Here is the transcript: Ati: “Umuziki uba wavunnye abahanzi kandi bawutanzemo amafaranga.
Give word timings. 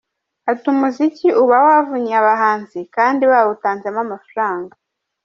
Ati: 0.51 0.65
“Umuziki 0.73 1.27
uba 1.41 1.57
wavunnye 1.67 2.13
abahanzi 2.21 2.79
kandi 2.95 3.23
bawutanzemo 3.31 3.99
amafaranga. 4.05 4.73